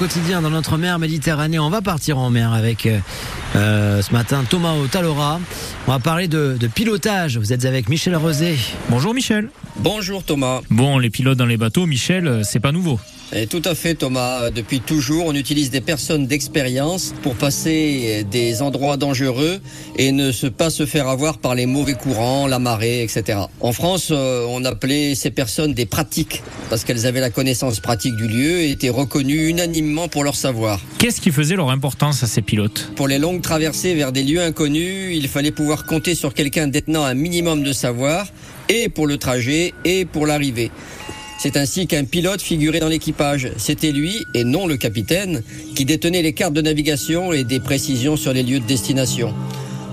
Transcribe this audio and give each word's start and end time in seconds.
quotidien 0.00 0.40
dans 0.40 0.48
notre 0.48 0.78
mer 0.78 0.98
Méditerranée. 0.98 1.58
On 1.58 1.68
va 1.68 1.82
partir 1.82 2.16
en 2.16 2.30
mer 2.30 2.54
avec 2.54 2.86
euh, 2.86 3.00
euh, 3.54 4.00
ce 4.00 4.14
matin 4.14 4.44
Thomas 4.48 4.74
Talora. 4.90 5.38
On 5.86 5.92
va 5.92 5.98
parler 5.98 6.26
de, 6.26 6.56
de, 6.58 6.66
pilotage. 6.68 7.36
Vous 7.36 7.52
êtes 7.52 7.66
avec 7.66 7.90
Michel 7.90 8.16
Rosé. 8.16 8.56
Bonjour 8.88 9.12
Michel. 9.12 9.50
Bonjour 9.76 10.24
Thomas. 10.24 10.62
Bon, 10.70 10.98
les 10.98 11.10
pilotes 11.10 11.36
dans 11.36 11.44
les 11.44 11.58
bateaux, 11.58 11.84
Michel, 11.84 12.26
euh, 12.26 12.42
c'est 12.44 12.60
pas 12.60 12.72
nouveau. 12.72 12.98
Et 13.32 13.46
tout 13.46 13.62
à 13.64 13.76
fait 13.76 13.94
Thomas. 13.94 14.50
Depuis 14.50 14.80
toujours, 14.80 15.26
on 15.26 15.34
utilise 15.34 15.70
des 15.70 15.80
personnes 15.80 16.26
d'expérience 16.26 17.14
pour 17.22 17.36
passer 17.36 18.26
des 18.28 18.60
endroits 18.60 18.96
dangereux 18.96 19.60
et 19.96 20.10
ne 20.10 20.32
se 20.32 20.48
pas 20.48 20.68
se 20.68 20.84
faire 20.84 21.06
avoir 21.06 21.38
par 21.38 21.54
les 21.54 21.66
mauvais 21.66 21.94
courants, 21.94 22.48
la 22.48 22.58
marée, 22.58 23.02
etc. 23.02 23.38
En 23.60 23.72
France, 23.72 24.08
euh, 24.10 24.46
on 24.48 24.64
appelait 24.64 25.14
ces 25.14 25.30
personnes 25.30 25.74
des 25.74 25.86
pratiques 25.86 26.42
parce 26.68 26.84
qu'elles 26.84 27.06
avaient 27.06 27.20
la 27.20 27.30
connaissance 27.30 27.78
pratique 27.78 28.16
du 28.16 28.26
lieu 28.26 28.60
et 28.60 28.70
étaient 28.70 28.90
reconnues 28.90 29.48
unanimement 29.48 30.08
pour 30.08 30.24
leur 30.24 30.34
savoir. 30.34 30.80
Qu'est-ce 30.98 31.20
qui 31.20 31.30
faisait 31.30 31.56
leur 31.56 31.70
importance 31.70 32.24
à 32.24 32.26
ces 32.26 32.42
pilotes? 32.42 32.90
Pour 32.96 33.06
les 33.06 33.18
longues 33.18 33.42
traversées 33.42 33.94
vers 33.94 34.10
des 34.10 34.24
lieux 34.24 34.42
inconnus, 34.42 35.16
il 35.16 35.28
fallait 35.28 35.52
pouvoir 35.52 35.86
compter 35.86 36.16
sur 36.16 36.34
quelqu'un 36.34 36.66
détenant 36.66 37.04
un 37.04 37.14
minimum 37.14 37.62
de 37.62 37.72
savoir 37.72 38.26
et 38.68 38.88
pour 38.88 39.06
le 39.06 39.18
trajet 39.18 39.72
et 39.84 40.04
pour 40.04 40.26
l'arrivée. 40.26 40.70
C'est 41.42 41.56
ainsi 41.56 41.86
qu'un 41.86 42.04
pilote 42.04 42.42
figurait 42.42 42.80
dans 42.80 42.88
l'équipage. 42.88 43.50
C'était 43.56 43.92
lui, 43.92 44.26
et 44.34 44.44
non 44.44 44.66
le 44.66 44.76
capitaine, 44.76 45.42
qui 45.74 45.86
détenait 45.86 46.20
les 46.20 46.34
cartes 46.34 46.52
de 46.52 46.60
navigation 46.60 47.32
et 47.32 47.44
des 47.44 47.60
précisions 47.60 48.18
sur 48.18 48.34
les 48.34 48.42
lieux 48.42 48.60
de 48.60 48.66
destination. 48.66 49.34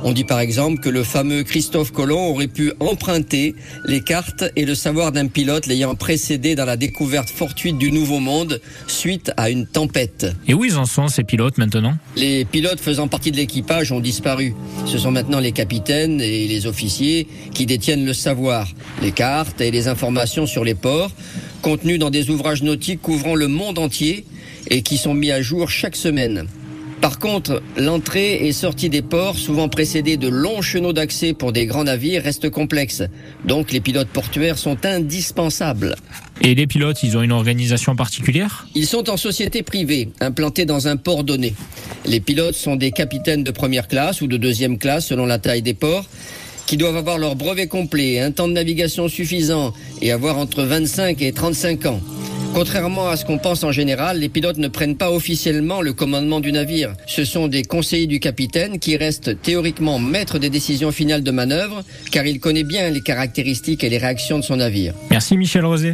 On 0.03 0.13
dit 0.13 0.23
par 0.23 0.39
exemple 0.39 0.79
que 0.79 0.89
le 0.89 1.03
fameux 1.03 1.43
Christophe 1.43 1.91
Colomb 1.91 2.27
aurait 2.27 2.47
pu 2.47 2.71
emprunter 2.79 3.55
les 3.85 4.01
cartes 4.01 4.45
et 4.55 4.65
le 4.65 4.75
savoir 4.75 5.11
d'un 5.11 5.27
pilote 5.27 5.65
l'ayant 5.65 5.95
précédé 5.95 6.55
dans 6.55 6.65
la 6.65 6.77
découverte 6.77 7.29
fortuite 7.29 7.77
du 7.77 7.91
Nouveau 7.91 8.19
Monde 8.19 8.61
suite 8.87 9.31
à 9.37 9.49
une 9.49 9.65
tempête. 9.65 10.27
Et 10.47 10.53
où 10.53 10.63
ils 10.63 10.77
en 10.77 10.85
sont 10.85 11.07
ces 11.07 11.23
pilotes 11.23 11.57
maintenant 11.57 11.97
Les 12.15 12.45
pilotes 12.45 12.79
faisant 12.79 13.07
partie 13.07 13.31
de 13.31 13.37
l'équipage 13.37 13.91
ont 13.91 13.99
disparu. 13.99 14.53
Ce 14.85 14.97
sont 14.97 15.11
maintenant 15.11 15.39
les 15.39 15.51
capitaines 15.51 16.21
et 16.21 16.47
les 16.47 16.67
officiers 16.67 17.27
qui 17.53 17.65
détiennent 17.65 18.05
le 18.05 18.13
savoir, 18.13 18.67
les 19.01 19.11
cartes 19.11 19.61
et 19.61 19.71
les 19.71 19.87
informations 19.87 20.45
sur 20.45 20.63
les 20.63 20.75
ports, 20.75 21.11
contenues 21.61 21.97
dans 21.97 22.11
des 22.11 22.29
ouvrages 22.29 22.61
nautiques 22.61 23.01
couvrant 23.01 23.35
le 23.35 23.47
monde 23.47 23.79
entier 23.79 24.25
et 24.69 24.83
qui 24.83 24.97
sont 24.97 25.13
mis 25.13 25.31
à 25.31 25.41
jour 25.41 25.69
chaque 25.69 25.95
semaine. 25.95 26.47
Par 27.01 27.19
contre, 27.19 27.61
l'entrée 27.77 28.47
et 28.47 28.51
sortie 28.51 28.89
des 28.89 29.03
ports, 29.03 29.37
souvent 29.37 29.69
précédées 29.69 30.17
de 30.17 30.27
longs 30.27 30.61
chenaux 30.61 30.93
d'accès 30.93 31.33
pour 31.33 31.51
des 31.51 31.65
grands 31.67 31.83
navires, 31.83 32.23
reste 32.23 32.49
complexe. 32.49 33.03
Donc 33.45 33.71
les 33.71 33.79
pilotes 33.79 34.07
portuaires 34.07 34.57
sont 34.57 34.77
indispensables. 34.83 35.95
Et 36.41 36.55
les 36.55 36.67
pilotes, 36.67 37.03
ils 37.03 37.15
ont 37.17 37.21
une 37.21 37.31
organisation 37.31 37.95
particulière? 37.95 38.67
Ils 38.73 38.87
sont 38.87 39.09
en 39.09 39.17
société 39.17 39.63
privée, 39.63 40.09
implantés 40.21 40.65
dans 40.65 40.87
un 40.87 40.97
port 40.97 41.23
donné. 41.23 41.53
Les 42.05 42.19
pilotes 42.19 42.55
sont 42.55 42.75
des 42.75 42.91
capitaines 42.91 43.43
de 43.43 43.51
première 43.51 43.87
classe 43.87 44.21
ou 44.21 44.27
de 44.27 44.37
deuxième 44.37 44.77
classe 44.77 45.07
selon 45.07 45.25
la 45.25 45.39
taille 45.39 45.61
des 45.61 45.73
ports 45.73 46.05
qui 46.65 46.77
doivent 46.77 46.97
avoir 46.97 47.17
leur 47.17 47.35
brevet 47.35 47.67
complet, 47.67 48.19
un 48.19 48.31
temps 48.31 48.47
de 48.47 48.53
navigation 48.53 49.07
suffisant 49.07 49.73
et 50.01 50.11
avoir 50.11 50.37
entre 50.37 50.63
25 50.63 51.21
et 51.21 51.31
35 51.31 51.85
ans. 51.85 52.01
Contrairement 52.53 53.09
à 53.09 53.17
ce 53.17 53.25
qu'on 53.25 53.37
pense 53.37 53.63
en 53.63 53.71
général, 53.71 54.19
les 54.19 54.29
pilotes 54.29 54.57
ne 54.57 54.67
prennent 54.67 54.97
pas 54.97 55.11
officiellement 55.11 55.81
le 55.81 55.93
commandement 55.93 56.39
du 56.39 56.51
navire. 56.51 56.93
Ce 57.05 57.23
sont 57.23 57.47
des 57.47 57.63
conseillers 57.63 58.07
du 58.07 58.19
capitaine 58.19 58.79
qui 58.79 58.97
restent 58.97 59.41
théoriquement 59.41 59.99
maîtres 59.99 60.39
des 60.39 60.49
décisions 60.49 60.91
finales 60.91 61.23
de 61.23 61.31
manœuvre, 61.31 61.83
car 62.11 62.25
il 62.25 62.39
connaît 62.39 62.63
bien 62.63 62.89
les 62.89 63.01
caractéristiques 63.01 63.83
et 63.83 63.89
les 63.89 63.97
réactions 63.99 64.39
de 64.39 64.43
son 64.43 64.57
navire. 64.57 64.93
Merci 65.11 65.37
Michel 65.37 65.65
Rosé. 65.65 65.93